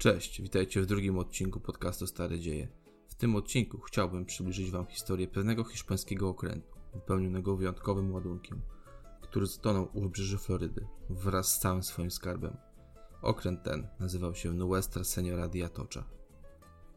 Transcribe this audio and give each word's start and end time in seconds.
Cześć, 0.00 0.42
witajcie 0.42 0.82
w 0.82 0.86
drugim 0.86 1.18
odcinku 1.18 1.60
podcastu 1.60 2.06
Stare 2.06 2.38
Dzieje. 2.38 2.68
W 3.08 3.14
tym 3.14 3.36
odcinku 3.36 3.80
chciałbym 3.80 4.24
przybliżyć 4.24 4.70
Wam 4.70 4.86
historię 4.86 5.28
pewnego 5.28 5.64
hiszpańskiego 5.64 6.28
okrętu, 6.28 6.68
wypełnionego 6.94 7.56
wyjątkowym 7.56 8.12
ładunkiem, 8.12 8.60
który 9.20 9.46
zatonął 9.46 9.88
u 9.92 10.00
wybrzeży 10.00 10.38
Florydy 10.38 10.86
wraz 11.10 11.54
z 11.54 11.58
całym 11.58 11.82
swoim 11.82 12.10
skarbem. 12.10 12.56
Okręt 13.22 13.62
ten 13.62 13.88
nazywał 13.98 14.34
się 14.34 14.52
Nuestra 14.52 15.04
Senora 15.04 15.48
de 15.48 15.64
Atocha. 15.64 16.04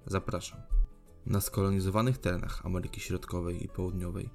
Zapraszam. 0.05 0.59
Na 1.25 1.41
skolonizowanych 1.41 2.17
terenach 2.17 2.65
Ameryki 2.65 2.99
Środkowej 3.01 3.63
i 3.63 3.67
Południowej 3.67 4.29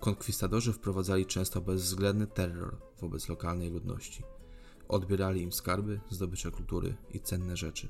konkwistadorzy 0.00 0.72
wprowadzali 0.72 1.26
często 1.26 1.60
bezwzględny 1.60 2.26
terror 2.26 2.76
wobec 3.00 3.28
lokalnej 3.28 3.70
ludności. 3.70 4.22
Odbierali 4.88 5.42
im 5.42 5.52
skarby, 5.52 6.00
zdobycze 6.10 6.50
kultury 6.50 6.96
i 7.10 7.20
cenne 7.20 7.56
rzeczy, 7.56 7.88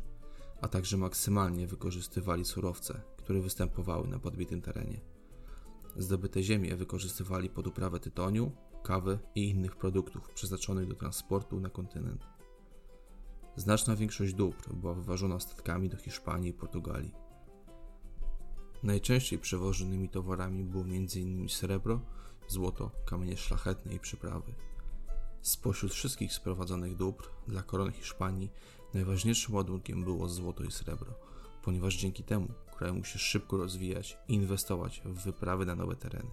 a 0.64 0.68
także 0.68 0.96
maksymalnie 0.96 1.66
wykorzystywali 1.66 2.45
surowce, 2.45 3.00
które 3.16 3.41
występowały 3.41 4.09
na 4.09 4.18
podbitym 4.18 4.62
terenie. 4.62 5.00
Zdobyte 5.96 6.42
ziemie 6.42 6.77
wykorzystywali 6.77 7.50
pod 7.50 7.66
uprawę 7.66 8.00
tytoniu, 8.00 8.52
kawy 8.82 9.19
i 9.34 9.48
innych 9.48 9.77
produktów 9.77 10.30
przeznaczonych 10.34 10.88
do 10.88 10.95
transportu 10.95 11.60
na 11.60 11.70
kontynent. 11.70 12.27
Znaczna 13.56 13.96
większość 13.96 14.34
dóbr 14.34 14.74
była 14.74 14.95
wyważona 14.95 15.41
statkami 15.41 15.88
do 15.88 15.96
Hiszpanii 15.96 16.50
i 16.50 16.55
Portugalii. 16.55 17.14
Najczęściej 18.83 19.38
przewożonymi 19.38 20.08
towarami 20.08 20.64
było 20.64 20.84
m.in. 20.84 21.48
srebro, 21.48 22.00
złoto, 22.48 22.91
kamienie 23.06 23.36
szlachetne 23.36 23.94
i 23.94 24.00
przyprawy. 24.00 24.55
Spośród 25.42 25.92
wszystkich 25.92 26.33
sprowadzonych 26.33 26.96
dóbr 26.96 27.30
dla 27.48 27.62
korony 27.62 27.92
Hiszpanii 27.92 28.50
najważniejszym 28.94 29.55
ładunkiem 29.55 30.05
było 30.05 30.28
złoto 30.28 30.64
i 30.64 30.70
srebro, 30.70 31.14
ponieważ 31.62 31.96
dzięki 31.96 32.22
temu 32.24 32.48
kraj 32.77 32.92
musi 32.92 33.12
się 33.12 33.19
szybko 33.19 33.56
rozwijać 33.56 34.19
i 34.28 34.34
inwestować 34.34 35.02
w 35.05 35.24
wyprawy 35.24 35.66
na 35.66 35.74
nowe 35.74 35.96
tereny. 35.96 36.30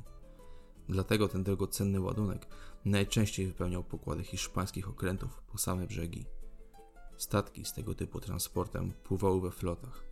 Dlatego 0.89 1.27
ten 1.27 1.44
drogocenny 1.44 1.99
ładunek 1.99 2.47
najczęściej 2.86 3.47
wypełniał 3.47 3.83
pokłady 3.83 4.23
hiszpańskich 4.23 4.89
okrętów 4.89 5.41
po 5.52 5.58
same 5.58 5.88
brzegi. 5.88 6.25
Statki 7.17 7.66
z 7.66 7.73
tego 7.73 7.95
typu 7.95 8.19
transportem 8.19 8.93
pływały 9.03 9.41
we 9.41 9.52
flotach. 9.52 10.03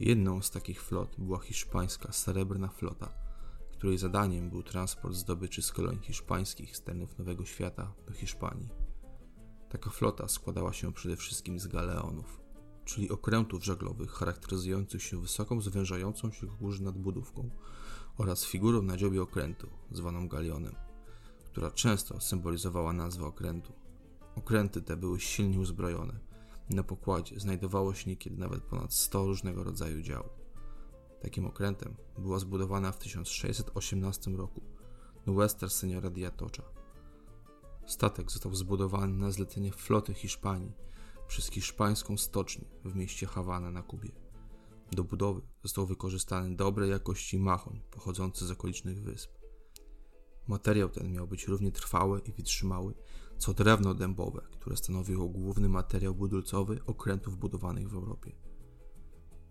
Jedną 0.00 0.42
z 0.42 0.50
takich 0.50 0.82
flot 0.82 1.16
była 1.18 1.38
hiszpańska 1.38 2.12
Srebrna 2.12 2.68
Flota, 2.68 3.12
której 3.72 3.98
zadaniem 3.98 4.50
był 4.50 4.62
transport 4.62 5.14
zdobyczy 5.14 5.62
z 5.62 5.72
kolonii 5.72 6.02
hiszpańskich 6.02 6.76
z 6.76 6.82
terenów 6.82 7.18
Nowego 7.18 7.44
Świata 7.44 7.92
do 8.06 8.12
Hiszpanii. 8.12 8.68
Taka 9.68 9.90
flota 9.90 10.28
składała 10.28 10.72
się 10.72 10.92
przede 10.92 11.16
wszystkim 11.16 11.60
z 11.60 11.66
galeonów, 11.66 12.40
czyli 12.84 13.10
okrętów 13.10 13.64
żaglowych 13.64 14.10
charakteryzujących 14.10 15.02
się 15.02 15.20
wysoką, 15.20 15.60
zwężającą 15.60 16.30
się 16.30 16.46
górze 16.46 16.84
nadbudówką 16.84 17.50
oraz 18.18 18.44
figurą 18.44 18.82
na 18.82 18.96
dziobie 18.96 19.22
okrętu, 19.22 19.68
zwaną 19.90 20.28
galionem, 20.28 20.74
która 21.44 21.70
często 21.70 22.20
symbolizowała 22.20 22.92
nazwę 22.92 23.26
okrętu. 23.26 23.72
Okręty 24.36 24.82
te 24.82 24.96
były 24.96 25.20
silnie 25.20 25.58
uzbrojone. 25.58 26.18
Na 26.70 26.82
pokładzie 26.82 27.40
znajdowało 27.40 27.94
się 27.94 28.10
niekiedy 28.10 28.36
nawet 28.36 28.62
ponad 28.62 28.94
100 28.94 29.24
różnego 29.24 29.64
rodzaju 29.64 30.02
dział. 30.02 30.28
Takim 31.22 31.46
okrętem 31.46 31.96
była 32.18 32.38
zbudowana 32.38 32.92
w 32.92 32.98
1618 32.98 34.30
roku 34.30 34.60
Nuestra 35.26 35.68
Senora 35.68 36.10
de 36.10 36.26
Atocha. 36.26 36.77
Statek 37.88 38.30
został 38.30 38.54
zbudowany 38.54 39.12
na 39.12 39.30
zlecenie 39.30 39.72
floty 39.72 40.14
Hiszpanii 40.14 40.72
przez 41.28 41.50
hiszpańską 41.50 42.16
stocznię 42.16 42.64
w 42.84 42.94
mieście 42.94 43.26
Hawana 43.26 43.70
na 43.70 43.82
Kubie. 43.82 44.12
Do 44.92 45.04
budowy 45.04 45.40
został 45.62 45.86
wykorzystany 45.86 46.56
dobrej 46.56 46.90
jakości 46.90 47.38
machoń 47.38 47.80
pochodzący 47.90 48.46
z 48.46 48.50
okolicznych 48.50 49.02
wysp. 49.02 49.30
Materiał 50.48 50.88
ten 50.88 51.12
miał 51.12 51.26
być 51.26 51.46
równie 51.46 51.72
trwały 51.72 52.20
i 52.20 52.32
wytrzymały, 52.32 52.94
co 53.38 53.54
drewno 53.54 53.94
dębowe, 53.94 54.42
które 54.52 54.76
stanowiło 54.76 55.28
główny 55.28 55.68
materiał 55.68 56.14
budulcowy 56.14 56.80
okrętów 56.86 57.38
budowanych 57.38 57.90
w 57.90 57.94
Europie. 57.94 58.32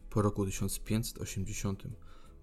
Po 0.09 0.21
roku 0.21 0.45
1580 0.45 1.83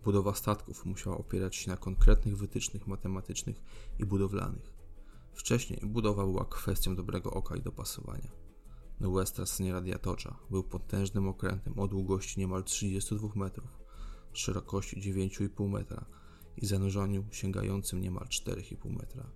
budowa 0.05 0.35
statków 0.35 0.85
musiała 0.85 1.19
opierać 1.19 1.57
się 1.57 1.71
na 1.71 1.77
konkretnych 1.77 2.37
wytycznych 2.37 2.87
matematycznych 2.87 3.63
i 3.99 4.05
budowlanych. 4.05 4.84
Wcześniej 5.35 5.81
budowa 5.87 6.25
była 6.25 6.45
kwestią 6.45 6.97
dobrego 6.97 7.31
oka 7.31 7.57
i 7.57 7.63
dopasowania. 7.63 8.33
Nuestra 9.01 9.47
Senora 9.47 9.81
de 9.81 9.95
Atocha 9.95 10.39
był 10.51 10.65
potężnym 10.65 11.29
okrętem 11.29 11.79
o 11.79 11.89
długości 11.89 12.41
niemal 12.41 12.65
32 12.65 13.29
metrów, 13.35 13.79
szerokości 14.33 15.01
9,5 15.01 15.69
metra 15.69 16.07
i 16.57 16.67
zanurzeniu 16.67 17.25
sięgającym 17.31 18.01
niemal 18.01 18.25
4,5 18.25 18.91
metra. 18.91 19.31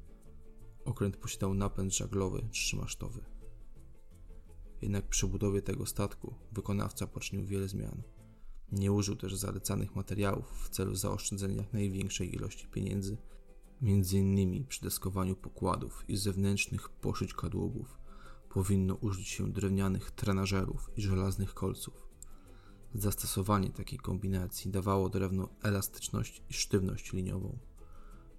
Okręt 0.84 1.16
posiadał 1.16 1.54
napęd 1.54 1.96
żaglowy 1.96 2.48
trzymasztowy. 2.50 3.24
Jednak 4.82 5.08
przy 5.08 5.26
budowie 5.26 5.62
tego 5.62 5.86
statku 5.86 6.34
wykonawca 6.52 7.06
poczynił 7.06 7.46
wiele 7.46 7.68
zmian. 7.68 8.02
Nie 8.72 8.92
użył 8.92 9.16
też 9.16 9.36
zalecanych 9.36 9.96
materiałów 9.96 10.64
w 10.64 10.68
celu 10.68 10.94
zaoszczędzenia 10.94 11.56
jak 11.56 11.72
największej 11.72 12.34
ilości 12.34 12.68
pieniędzy, 12.68 13.16
m.in. 13.82 14.66
przy 14.66 14.82
deskowaniu 14.82 15.36
pokładów 15.36 16.04
i 16.08 16.16
zewnętrznych 16.16 16.88
poszyć 16.88 17.34
kadłubów 17.34 17.98
powinno 18.48 18.94
użyć 18.94 19.28
się 19.28 19.52
drewnianych 19.52 20.10
trenażerów 20.10 20.90
i 20.96 21.02
żelaznych 21.02 21.54
kolców. 21.54 22.08
Zastosowanie 22.94 23.70
takiej 23.70 23.98
kombinacji 23.98 24.70
dawało 24.70 25.08
drewnu 25.08 25.48
elastyczność 25.62 26.42
i 26.50 26.54
sztywność 26.54 27.12
liniową. 27.12 27.58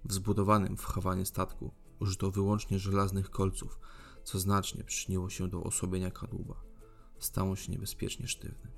W 0.04 0.12
zbudowanym 0.12 0.76
w 0.76 0.84
Hawanie 0.84 1.26
statku 1.26 1.72
użyto 2.00 2.30
wyłącznie 2.30 2.78
żelaznych 2.78 3.30
kolców, 3.30 3.78
co 4.24 4.38
znacznie 4.38 4.84
przyczyniło 4.84 5.30
się 5.30 5.48
do 5.48 5.62
osłabienia 5.62 6.10
kadłuba. 6.10 6.62
Stało 7.18 7.56
się 7.56 7.72
niebezpiecznie 7.72 8.28
sztywny. 8.28 8.70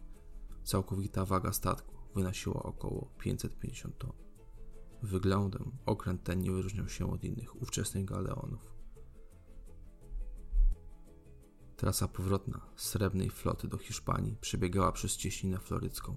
Całkowita 0.65 1.25
waga 1.25 1.53
statku 1.53 1.94
wynosiła 2.15 2.62
około 2.62 3.11
550 3.19 3.99
ton. 3.99 4.12
Wyglądem 5.03 5.73
okręt 5.87 6.23
ten 6.23 6.41
nie 6.41 6.53
wyróżniał 6.53 6.89
się 6.89 7.13
od 7.13 7.25
innych 7.25 7.63
ówczesnych 7.63 8.05
galeonów. 8.05 8.73
Trasa 11.77 12.09
powrotna 12.09 12.61
srebrnej 12.77 13.31
floty 13.31 13.69
do 13.69 13.79
Hiszpanii 13.79 14.37
przebiegała 14.41 14.93
przez 14.93 15.17
cieśninę 15.17 15.59
florycką. 15.59 16.17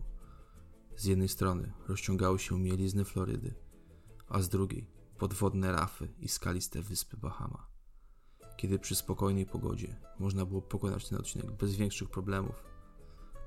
Z 0.96 1.06
jednej 1.06 1.30
strony 1.30 1.74
rozciągały 1.88 2.40
się 2.40 2.60
mielizny 2.60 3.06
Florydy, 3.06 3.56
a 4.28 4.42
z 4.42 4.50
drugiej 4.50 4.88
podwodne 5.18 5.72
rafy 5.72 6.14
i 6.20 6.28
skaliste 6.28 6.82
wyspy 6.82 7.18
Bahama. 7.18 7.68
Kiedy 8.58 8.80
przy 8.80 8.96
spokojnej 8.96 9.46
pogodzie 9.46 10.00
można 10.20 10.46
było 10.46 10.62
pokonać 10.62 11.10
ten 11.10 11.20
odcinek 11.20 11.52
bez 11.52 11.76
większych 11.76 12.10
problemów, 12.10 12.64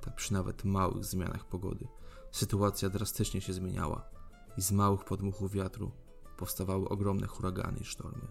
tak 0.00 0.14
przy 0.14 0.32
nawet 0.32 0.64
małych 0.64 1.04
zmianach 1.04 1.48
pogody 1.48 1.88
sytuacja 2.32 2.90
drastycznie 2.90 3.40
się 3.40 3.52
zmieniała 3.52 4.17
i 4.58 4.62
z 4.62 4.72
małych 4.72 5.04
podmuchów 5.04 5.52
wiatru 5.52 5.90
powstawały 6.36 6.88
ogromne 6.88 7.26
huragany 7.26 7.78
i 7.78 7.84
sztormy. 7.84 8.28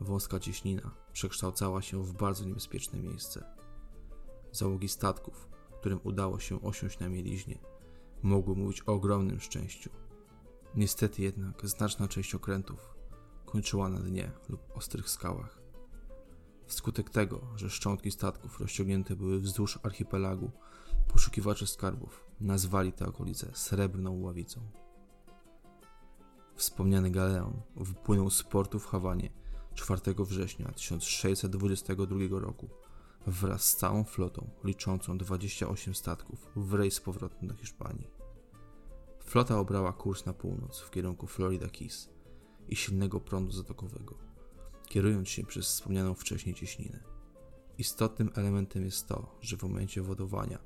Wąska 0.00 0.40
cieśnina 0.40 0.90
przekształcała 1.12 1.82
się 1.82 2.02
w 2.02 2.12
bardzo 2.12 2.44
niebezpieczne 2.44 3.00
miejsce. 3.00 3.44
Załogi 4.52 4.88
statków, 4.88 5.48
którym 5.80 6.00
udało 6.04 6.38
się 6.38 6.62
osiąść 6.62 6.98
na 6.98 7.08
mieliźnie, 7.08 7.58
mogły 8.22 8.56
mówić 8.56 8.82
o 8.82 8.92
ogromnym 8.92 9.40
szczęściu. 9.40 9.90
Niestety 10.74 11.22
jednak 11.22 11.66
znaczna 11.68 12.08
część 12.08 12.34
okrętów 12.34 12.94
kończyła 13.46 13.88
na 13.88 13.98
dnie 13.98 14.30
lub 14.48 14.76
ostrych 14.76 15.10
skałach. 15.10 15.58
Wskutek 16.66 17.10
tego, 17.10 17.40
że 17.56 17.70
szczątki 17.70 18.10
statków 18.10 18.60
rozciągnięte 18.60 19.16
były 19.16 19.40
wzdłuż 19.40 19.78
archipelagu, 19.82 20.50
poszukiwacze 21.08 21.66
skarbów 21.66 22.24
nazwali 22.40 22.92
tę 22.92 23.06
okolicę 23.06 23.50
Srebrną 23.54 24.20
Ławicą. 24.20 24.81
Wspomniany 26.62 27.10
galeon 27.10 27.62
wypłynął 27.76 28.30
z 28.30 28.42
portu 28.42 28.78
w 28.78 28.86
Hawanie 28.86 29.30
4 29.74 30.00
września 30.18 30.72
1622 30.72 32.40
roku 32.40 32.70
wraz 33.26 33.64
z 33.64 33.76
całą 33.76 34.04
flotą 34.04 34.50
liczącą 34.64 35.18
28 35.18 35.94
statków 35.94 36.46
w 36.56 36.74
rejs 36.74 37.00
powrotny 37.00 37.48
do 37.48 37.54
Hiszpanii. 37.54 38.10
Flota 39.24 39.58
obrała 39.58 39.92
kurs 39.92 40.26
na 40.26 40.32
północ 40.32 40.80
w 40.80 40.90
kierunku 40.90 41.26
Florida 41.26 41.68
Keys 41.68 42.08
i 42.68 42.76
silnego 42.76 43.20
prądu 43.20 43.52
zatokowego, 43.52 44.18
kierując 44.86 45.28
się 45.28 45.44
przez 45.44 45.66
wspomnianą 45.66 46.14
wcześniej 46.14 46.54
cieśninę. 46.54 47.04
Istotnym 47.78 48.30
elementem 48.34 48.84
jest 48.84 49.08
to, 49.08 49.38
że 49.40 49.56
w 49.56 49.62
momencie 49.62 50.02
wodowania 50.02 50.58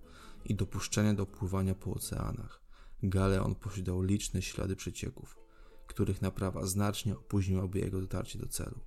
i 0.45 0.55
dopuszczenia 0.55 1.15
do 1.15 1.27
pływania 1.27 1.75
po 1.75 1.91
oceanach 1.91 2.61
galeon 3.03 3.55
posiadał 3.55 4.03
liczne 4.03 4.43
ślady 4.43 4.77
przecieków, 4.77 5.46
których 5.87 6.23
naprawa 6.23 6.67
znacznie 6.67 7.17
opóźniłaby 7.17 7.79
jego 7.79 8.01
dotarcie 8.01 8.39
do 8.39 8.49
celu. 8.49 8.81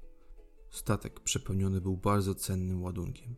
Statek 0.70 1.20
przepełniony 1.20 1.82
był 1.82 1.98
bardzo 1.98 2.36
cennym 2.36 2.84
ładunkiem. 2.84 3.36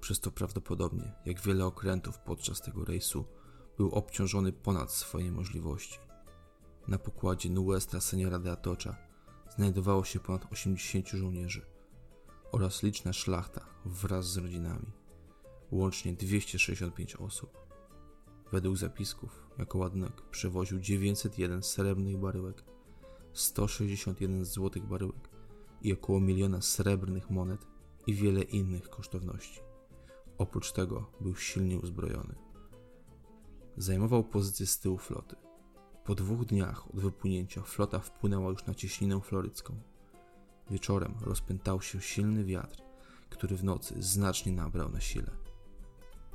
przez 0.00 0.20
to 0.20 0.30
prawdopodobnie, 0.30 1.12
jak 1.24 1.40
wiele 1.40 1.66
okrętów 1.66 2.18
podczas 2.18 2.60
tego 2.60 2.84
rejsu, 2.84 3.24
był 3.76 3.90
obciążony 3.90 4.52
ponad 4.52 4.92
swoje 4.92 5.32
możliwości. 5.32 5.98
Na 6.88 6.98
pokładzie 6.98 7.50
Nuestra 7.50 8.00
Seniora 8.00 8.38
de 8.38 8.52
Atocha 8.52 8.96
znajdowało 9.56 10.04
się 10.04 10.20
ponad 10.20 10.52
80 10.52 11.08
żołnierzy 11.08 11.66
oraz 12.52 12.82
liczna 12.82 13.12
szlachta 13.12 13.64
wraz 13.84 14.26
z 14.26 14.36
rodzinami, 14.36 14.92
łącznie 15.70 16.12
265 16.12 17.16
osób. 17.16 17.50
Według 18.52 18.76
zapisków, 18.76 19.46
jako 19.58 19.78
ładunek 19.78 20.22
przewoził 20.30 20.80
901 20.80 21.62
srebrnych 21.62 22.18
baryłek, 22.18 22.64
161 23.32 24.44
złotych 24.44 24.86
baryłek 24.86 25.30
i 25.82 25.92
około 25.92 26.20
miliona 26.20 26.60
srebrnych 26.60 27.30
monet 27.30 27.66
i 28.06 28.14
wiele 28.14 28.42
innych 28.42 28.90
kosztowności. 28.90 29.60
Oprócz 30.38 30.72
tego 30.72 31.10
był 31.20 31.36
silnie 31.36 31.78
uzbrojony. 31.78 32.34
Zajmował 33.76 34.24
pozycję 34.24 34.66
z 34.66 34.78
tyłu 34.78 34.98
floty. 34.98 35.36
Po 36.04 36.14
dwóch 36.14 36.44
dniach 36.44 36.90
od 36.90 37.00
wypłynięcia 37.00 37.62
flota 37.62 37.98
wpłynęła 37.98 38.50
już 38.50 38.66
na 38.66 38.74
cieśninę 38.74 39.20
florycką. 39.20 39.74
Wieczorem 40.70 41.14
rozpętał 41.20 41.82
się 41.82 42.00
silny 42.00 42.44
wiatr, 42.44 42.82
który 43.30 43.56
w 43.56 43.64
nocy 43.64 43.94
znacznie 43.98 44.52
nabrał 44.52 44.90
na 44.90 45.00
sile. 45.00 45.30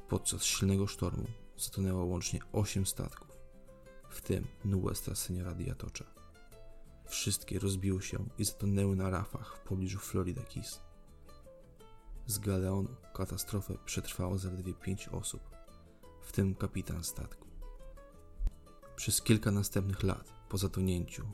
Podczas 0.10 0.44
silnego 0.44 0.88
sztormu 0.88 1.26
zatonęło 1.58 2.06
łącznie 2.06 2.40
osiem 2.54 2.86
statków, 2.86 3.28
w 4.10 4.22
tym 4.22 4.48
Nuestra 4.66 5.16
Seniora 5.16 5.56
Diatocza. 5.56 6.15
Wszystkie 7.06 7.60
rozbiły 7.60 8.02
się 8.02 8.26
i 8.38 8.46
zatonęły 8.46 8.96
na 8.96 9.10
rafach 9.10 9.58
w 9.58 9.60
pobliżu 9.60 10.00
Florida 10.00 10.42
Keys. 10.44 10.82
Z 12.28 12.40
galeonu 12.40 12.96
katastrofę 13.14 13.78
przetrwało 13.86 14.38
zaledwie 14.38 14.74
pięć 14.74 15.08
osób, 15.08 15.42
w 16.22 16.32
tym 16.32 16.56
kapitan 16.56 17.04
statku. 17.04 17.48
Przez 18.96 19.22
kilka 19.22 19.52
następnych 19.52 20.04
lat 20.04 20.34
po 20.50 20.58
zatonięciu 20.58 21.26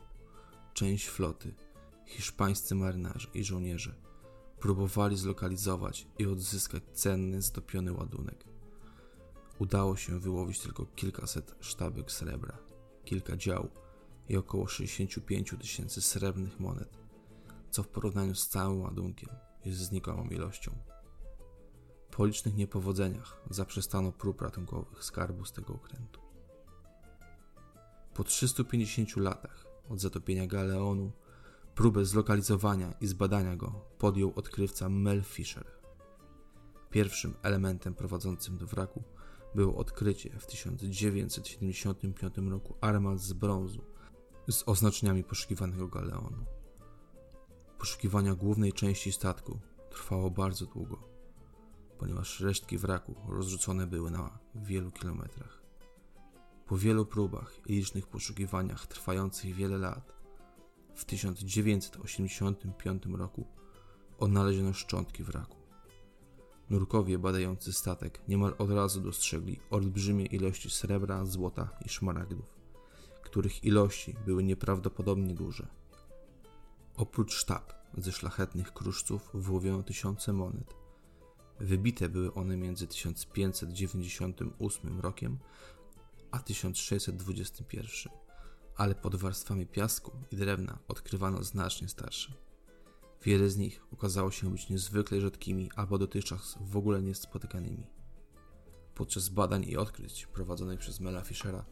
część 0.74 1.08
floty, 1.08 1.54
hiszpańscy 2.06 2.76
marynarze 2.76 3.28
i 3.34 3.44
żołnierze 3.44 3.96
próbowali 4.60 5.18
zlokalizować 5.18 6.08
i 6.20 6.26
odzyskać 6.26 6.84
cenny, 6.94 7.42
zdopiony 7.42 7.94
ładunek. 7.94 8.46
Udało 9.60 9.96
się 9.96 10.20
wyłowić 10.20 10.60
tylko 10.60 10.86
kilkaset 10.86 11.56
sztabek 11.60 12.12
srebra, 12.12 12.58
kilka 13.06 13.38
dział 13.38 13.70
i 14.30 14.38
około 14.38 14.68
65 14.68 15.56
tysięcy 15.60 16.02
srebrnych 16.02 16.60
monet, 16.60 16.98
co 17.70 17.84
w 17.84 17.88
porównaniu 17.88 18.36
z 18.36 18.48
całym 18.48 18.82
ładunkiem 18.82 19.30
jest 19.66 19.80
znikomą 19.80 20.30
ilością. 20.30 20.72
Po 22.12 22.26
licznych 22.26 22.56
niepowodzeniach 22.56 23.42
zaprzestano 23.50 24.12
prób 24.12 24.42
ratunkowych 24.42 25.04
skarbu 25.04 25.46
z 25.46 25.54
tego 25.54 25.74
okrętu. 25.74 26.22
Po 28.14 28.24
350 28.24 29.18
latach 29.18 29.66
od 29.90 30.00
zatopienia 30.00 30.48
Galeonu 30.48 31.12
próbę 31.76 32.06
zlokalizowania 32.06 32.94
i 33.02 33.08
zbadania 33.08 33.56
go 33.56 33.86
podjął 33.98 34.34
odkrywca 34.36 34.90
Mel 34.90 35.24
Fisher. 35.24 35.66
Pierwszym 36.90 37.34
elementem 37.44 37.96
prowadzącym 37.96 38.58
do 38.58 38.68
wraku 38.68 39.04
było 39.56 39.76
odkrycie 39.76 40.30
w 40.40 40.46
1975 40.46 42.38
roku 42.50 42.76
armat 42.82 43.20
z 43.20 43.34
brązu 43.34 43.84
z 44.52 44.64
oznaczeniami 44.66 45.24
poszukiwanego 45.24 45.88
galeonu. 45.88 46.46
Poszukiwania 47.78 48.36
głównej 48.36 48.74
części 48.74 49.12
statku 49.12 49.60
trwało 49.90 50.30
bardzo 50.30 50.66
długo, 50.66 50.98
ponieważ 51.98 52.40
resztki 52.40 52.78
wraku 52.78 53.16
rozrzucone 53.28 53.88
były 53.88 54.12
na 54.12 54.40
wielu 54.56 54.92
kilometrach. 54.92 55.62
Po 56.66 56.78
wielu 56.78 57.06
próbach 57.06 57.60
i 57.66 57.74
licznych 57.74 58.08
poszukiwaniach 58.08 58.88
trwających 58.88 59.56
wiele 59.56 59.78
lat, 59.78 60.14
w 60.96 61.06
1985 61.06 63.06
roku 63.06 63.48
odnaleziono 64.18 64.74
szczątki 64.74 65.24
wraku. 65.24 65.58
Nurkowie 66.70 67.20
badający 67.20 67.74
statek 67.74 68.22
niemal 68.28 68.56
od 68.58 68.72
razu 68.72 69.02
dostrzegli 69.02 69.60
olbrzymie 69.70 70.26
ilości 70.26 70.70
srebra, 70.70 71.26
złota 71.26 71.70
i 71.86 71.90
szmaragdów 71.90 72.61
których 73.22 73.64
ilości 73.64 74.16
były 74.26 74.44
nieprawdopodobnie 74.44 75.34
duże. 75.34 75.68
Oprócz 76.96 77.34
sztab 77.34 77.74
ze 77.98 78.12
szlachetnych 78.12 78.74
kruszców 78.74 79.30
wyłowiono 79.34 79.84
tysiące 79.84 80.34
monet. 80.34 80.76
Wybite 81.60 82.10
były 82.10 82.34
one 82.34 82.58
między 82.58 82.88
1598 82.88 85.00
rokiem 85.00 85.38
a 86.32 86.40
1621, 86.40 88.14
ale 88.76 88.96
pod 88.96 89.16
warstwami 89.16 89.68
piasku 89.68 90.12
i 90.32 90.36
drewna 90.36 90.80
odkrywano 90.88 91.44
znacznie 91.44 91.90
starsze. 91.90 92.34
Wiele 93.24 93.50
z 93.50 93.58
nich 93.58 93.82
okazało 93.94 94.32
się 94.32 94.52
być 94.52 94.70
niezwykle 94.70 95.22
rzadkimi 95.22 95.70
albo 95.76 95.98
dotychczas 95.98 96.58
w 96.62 96.78
ogóle 96.78 97.02
niespotykanymi. 97.02 97.88
Podczas 98.96 99.30
badań 99.30 99.64
i 99.64 99.78
odkryć 99.78 100.26
prowadzonych 100.26 100.80
przez 100.80 101.00
Mela 101.00 101.22
Fischera 101.22 101.66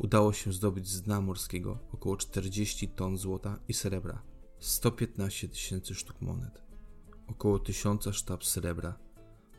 udało 0.00 0.32
się 0.32 0.52
zdobyć 0.52 0.88
z 0.88 1.02
dna 1.02 1.20
morskiego 1.20 1.78
około 1.92 2.16
40 2.16 2.88
ton 2.88 3.18
złota 3.18 3.58
i 3.68 3.74
srebra, 3.74 4.22
115 4.58 5.48
tysięcy 5.48 5.94
sztuk 5.94 6.20
monet, 6.20 6.62
około 7.26 7.58
1000 7.58 8.04
sztab 8.12 8.44
srebra 8.44 8.98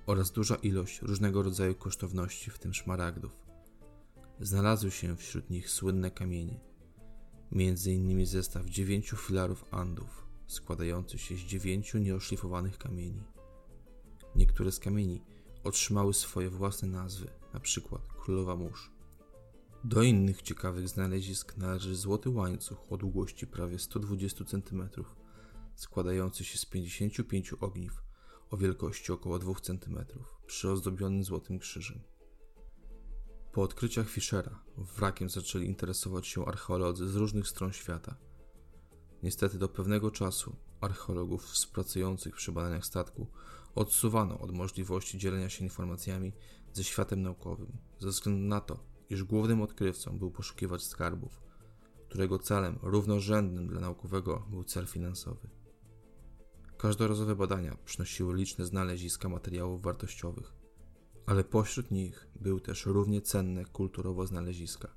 oraz 0.05 0.31
duża 0.31 0.55
ilość 0.55 1.01
różnego 1.01 1.43
rodzaju 1.43 1.75
kosztowności, 1.75 2.51
w 2.51 2.59
tym 2.59 2.73
szmaragdów. 2.73 3.39
Znalazły 4.39 4.91
się 4.91 5.15
wśród 5.15 5.49
nich 5.49 5.69
słynne 5.69 6.11
kamienie, 6.11 6.59
innymi 7.87 8.25
zestaw 8.25 8.65
dziewięciu 8.65 9.17
filarów 9.17 9.65
Andów, 9.71 10.25
składający 10.47 11.17
się 11.17 11.35
z 11.35 11.39
dziewięciu 11.39 11.97
nieoszlifowanych 11.97 12.77
kamieni. 12.77 13.23
Niektóre 14.35 14.71
z 14.71 14.79
kamieni 14.79 15.21
otrzymały 15.63 16.13
swoje 16.13 16.49
własne 16.49 16.87
nazwy, 16.87 17.27
na 17.53 17.59
przykład 17.59 18.01
Królowa 18.07 18.55
Mórz. 18.55 19.00
Do 19.83 20.01
innych 20.01 20.41
ciekawych 20.41 20.89
znalezisk 20.89 21.57
należy 21.57 21.95
złoty 21.95 22.29
łańcuch 22.29 22.91
o 22.91 22.97
długości 22.97 23.47
prawie 23.47 23.79
120 23.79 24.45
cm, 24.45 24.89
składający 25.75 26.43
się 26.43 26.57
z 26.57 26.65
55 26.65 27.53
ogniw 27.53 28.03
o 28.49 28.57
wielkości 28.57 29.11
około 29.11 29.39
2 29.39 29.53
cm, 29.61 30.05
przyozdobiony 30.45 31.23
złotym 31.23 31.59
krzyżem. 31.59 32.01
Po 33.51 33.61
odkryciach 33.61 34.09
Fischera 34.09 34.63
wrakiem 34.77 35.29
zaczęli 35.29 35.65
interesować 35.65 36.27
się 36.27 36.45
archeolodzy 36.45 37.09
z 37.09 37.15
różnych 37.15 37.47
stron 37.47 37.73
świata. 37.73 38.15
Niestety 39.23 39.57
do 39.57 39.69
pewnego 39.69 40.11
czasu 40.11 40.55
archeologów 40.81 41.45
współpracujących 41.45 42.35
przy 42.35 42.51
badaniach 42.51 42.85
statku 42.85 43.27
odsuwano 43.75 44.39
od 44.39 44.51
możliwości 44.51 45.17
dzielenia 45.17 45.49
się 45.49 45.63
informacjami 45.63 46.33
ze 46.73 46.83
światem 46.83 47.21
naukowym, 47.21 47.77
ze 47.99 48.09
względu 48.09 48.47
na 48.47 48.61
to, 48.61 48.90
iż 49.11 49.23
głównym 49.23 49.61
odkrywcą 49.61 50.19
był 50.19 50.31
poszukiwacz 50.31 50.81
skarbów, 50.81 51.41
którego 52.09 52.39
celem 52.39 52.79
równorzędnym 52.81 53.67
dla 53.67 53.81
naukowego 53.81 54.45
był 54.49 54.63
cel 54.63 54.87
finansowy. 54.87 55.49
Każdorazowe 56.77 57.35
badania 57.35 57.77
przynosiły 57.85 58.35
liczne 58.35 58.65
znaleziska 58.65 59.29
materiałów 59.29 59.81
wartościowych, 59.81 60.53
ale 61.25 61.43
pośród 61.43 61.91
nich 61.91 62.27
były 62.35 62.61
też 62.61 62.85
równie 62.85 63.21
cenne 63.21 63.65
kulturowo 63.65 64.27
znaleziska, 64.27 64.95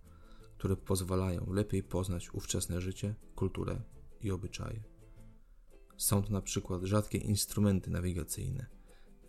które 0.59 0.77
pozwalają 0.77 1.53
lepiej 1.53 1.83
poznać 1.83 2.35
ówczesne 2.35 2.81
życie, 2.81 3.15
kulturę 3.35 3.83
i 4.21 4.31
obyczaje. 4.31 4.83
Są 5.97 6.23
to 6.23 6.33
na 6.33 6.41
przykład 6.41 6.83
rzadkie 6.83 7.19
instrumenty 7.19 7.91
nawigacyjne, 7.91 8.67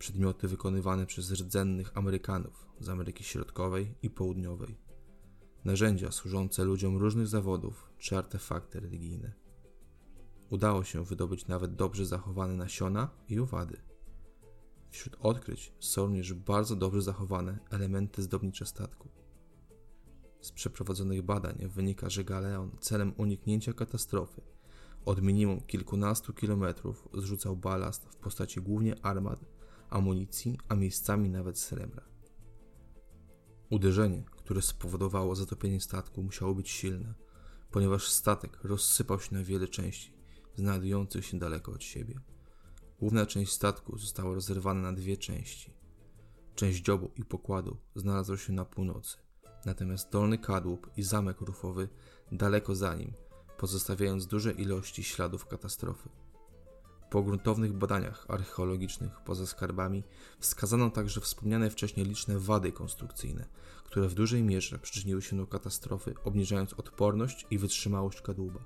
przedmioty 0.06 0.48
wykonywane 0.48 1.06
przez 1.06 1.32
rdzennych 1.32 1.98
Amerykanów 1.98 2.68
z 2.80 2.90
Ameryki 2.90 3.24
Środkowej 3.24 3.96
i 4.02 4.10
Południowej, 4.10 4.78
narzędzia 5.64 6.12
służące 6.12 6.64
ludziom 6.64 6.98
różnych 6.98 7.28
zawodów 7.28 7.90
czy 7.98 8.18
artefakty 8.18 8.80
religijne. 8.80 9.34
Udało 10.50 10.84
się 10.84 11.06
wydobyć 11.06 11.48
nawet 11.48 11.76
dobrze 11.76 12.06
zachowane 12.06 12.56
nasiona 12.56 13.10
i 13.30 13.40
owady. 13.40 13.78
Wśród 14.90 15.18
odkryć 15.20 15.74
są 15.80 16.02
również 16.06 16.34
bardzo 16.34 16.76
dobrze 16.76 17.02
zachowane 17.02 17.60
elementy 17.70 18.22
zdobnicze 18.22 18.66
statku. 18.66 19.10
Z 20.42 20.52
przeprowadzonych 20.52 21.22
badań 21.22 21.68
wynika, 21.68 22.10
że 22.10 22.24
Galeon 22.24 22.72
celem 22.80 23.14
uniknięcia 23.18 23.74
katastrofy 23.74 24.42
od 25.06 25.22
minimum 25.22 25.62
kilkunastu 25.62 26.34
kilometrów 26.34 27.10
zrzucał 27.14 27.58
balast 27.58 28.06
w 28.06 28.16
postaci 28.16 28.62
głównie 28.62 29.06
armat 29.06 29.55
amunicji, 29.90 30.60
a 30.70 30.76
miejscami 30.76 31.30
nawet 31.30 31.60
srebra. 31.60 32.04
Uderzenie, 33.70 34.24
które 34.32 34.62
spowodowało 34.62 35.36
zatopienie 35.36 35.82
statku, 35.82 36.24
musiało 36.24 36.56
być 36.56 36.70
silne, 36.70 37.14
ponieważ 37.72 38.10
statek 38.10 38.64
rozsypał 38.64 39.20
się 39.20 39.36
na 39.36 39.44
wiele 39.44 39.68
części, 39.68 40.14
znajdujących 40.56 41.26
się 41.26 41.40
daleko 41.40 41.72
od 41.72 41.84
siebie. 41.84 42.20
Główna 43.00 43.26
część 43.26 43.52
statku 43.52 43.98
została 43.98 44.34
rozerwana 44.34 44.82
na 44.82 44.94
dwie 44.94 45.18
części. 45.18 45.74
Część 46.56 46.82
dziobu 46.82 47.12
i 47.16 47.26
pokładu 47.26 47.78
znalazła 47.96 48.38
się 48.38 48.54
na 48.54 48.66
północy, 48.66 49.18
natomiast 49.66 50.12
dolny 50.12 50.38
kadłub 50.38 50.92
i 50.98 51.04
zamek 51.04 51.42
rufowy 51.42 51.90
daleko 52.32 52.76
za 52.76 52.96
nim, 52.96 53.14
pozostawiając 53.58 54.28
duże 54.28 54.52
ilości 54.52 55.04
śladów 55.04 55.48
katastrofy. 55.48 56.10
Po 57.10 57.24
gruntownych 57.24 57.74
badaniach 57.74 58.26
archeologicznych 58.28 59.12
poza 59.26 59.46
skarbami 59.46 60.04
wskazano 60.40 60.90
także 60.90 61.22
wspomniane 61.22 61.70
wcześniej 61.70 62.06
liczne 62.06 62.40
wady 62.40 62.72
konstrukcyjne, 62.72 63.46
które 63.84 64.08
w 64.08 64.14
dużej 64.14 64.44
mierze 64.44 64.80
przyczyniły 64.80 65.22
się 65.22 65.38
do 65.38 65.48
katastrofy, 65.48 66.14
obniżając 66.24 66.74
odporność 66.74 67.46
i 67.52 67.58
wytrzymałość 67.58 68.22
kadłuba. 68.22 68.60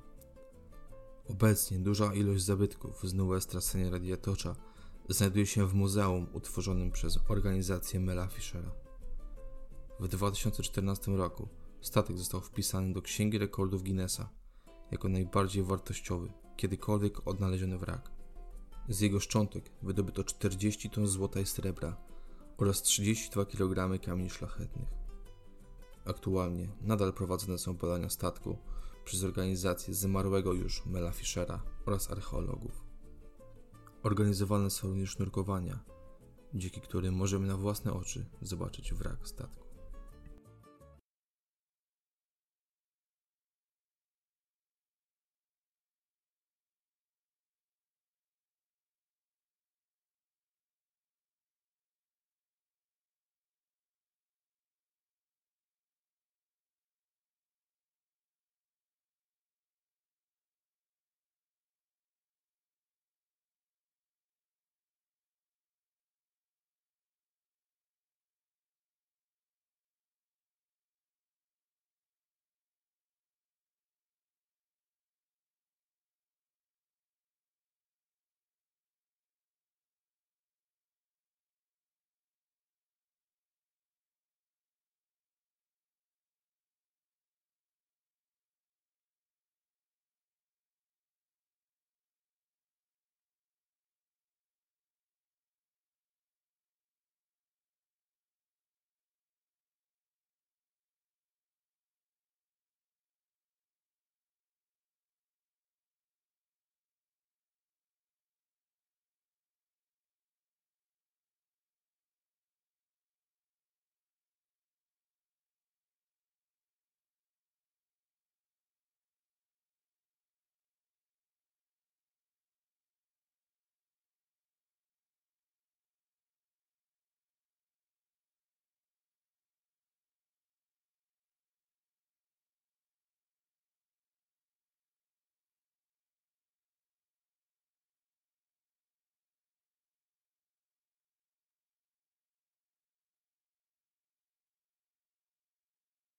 Obecnie 1.30 1.80
duża 1.80 2.14
ilość 2.14 2.44
zabytków 2.44 3.10
z 3.10 3.14
Nowe 3.14 3.42
Stracenia 3.42 3.90
Radiatocza 3.90 4.56
znajduje 5.10 5.46
się 5.46 5.68
w 5.68 5.74
muzeum 5.74 6.28
utworzonym 6.34 6.92
przez 6.92 7.20
organizację 7.28 8.00
Mela 8.00 8.28
Fischera. 8.28 8.72
W 10.00 10.08
2014 10.08 11.12
roku 11.12 11.48
statek 11.82 12.18
został 12.18 12.42
wpisany 12.42 12.94
do 12.94 13.02
Księgi 13.02 13.38
Rekordów 13.38 13.84
Guinnessa 13.84 14.30
jako 14.92 15.10
najbardziej 15.10 15.64
wartościowy 15.64 16.32
kiedykolwiek 16.58 17.28
odnaleziony 17.28 17.78
wrak. 17.78 18.19
Z 18.90 19.00
jego 19.00 19.20
szczątek 19.20 19.72
wydobyto 19.82 20.24
40 20.24 20.90
ton 20.90 21.08
złota 21.08 21.40
i 21.40 21.46
srebra 21.46 21.98
oraz 22.58 22.82
32 22.82 23.46
kg 23.46 24.02
kamieni 24.02 24.30
szlachetnych. 24.30 24.90
Aktualnie 26.06 26.68
nadal 26.82 27.14
prowadzone 27.14 27.58
są 27.58 27.74
badania 27.74 28.10
statku 28.10 28.58
przez 29.06 29.24
organizację 29.24 29.94
zmarłego 29.94 30.54
już 30.54 30.86
Mela 30.86 31.12
Fischera 31.12 31.64
oraz 31.86 32.12
archeologów. 32.12 32.84
Organizowane 34.04 34.70
są 34.70 34.88
również 34.88 35.20
nurkowania, 35.20 35.80
dzięki 36.54 36.82
którym 36.82 37.16
możemy 37.16 37.48
na 37.48 37.58
własne 37.58 37.94
oczy 37.94 38.26
zobaczyć 38.42 38.94
wrak 38.94 39.28
statku. 39.28 39.69